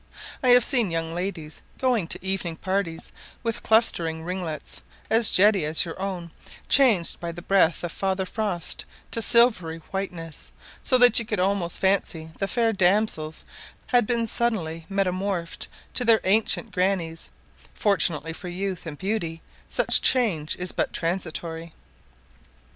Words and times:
I 0.41 0.47
have 0.47 0.63
seen 0.63 0.89
young 0.89 1.13
ladies 1.13 1.61
going 1.77 2.07
to 2.07 2.25
evening 2.25 2.55
parties 2.55 3.11
with 3.43 3.61
clustering 3.61 4.23
ringlets, 4.23 4.81
as 5.11 5.29
jetty 5.29 5.63
as 5.63 5.85
your 5.85 6.01
own, 6.01 6.31
changed 6.67 7.19
by 7.19 7.31
the 7.31 7.43
breath 7.43 7.83
of 7.83 7.91
Father 7.91 8.25
Frost 8.25 8.85
to 9.11 9.21
silvery 9.21 9.77
whiteness; 9.91 10.51
so 10.81 10.97
that 10.97 11.19
you 11.19 11.25
could 11.25 11.39
almost 11.39 11.77
fancy 11.77 12.31
the 12.39 12.47
fair 12.47 12.73
damsels 12.73 13.45
had 13.85 14.07
been 14.07 14.25
suddenly 14.25 14.87
metamorphosed 14.89 15.67
to 15.93 16.03
their 16.03 16.21
ancient 16.23 16.71
grannies; 16.71 17.29
fortunately 17.75 18.33
for 18.33 18.47
youth 18.47 18.87
and 18.87 18.97
beauty 18.97 19.43
such 19.69 20.01
change 20.01 20.55
is 20.55 20.71
but 20.71 20.93
transitory. 20.93 21.73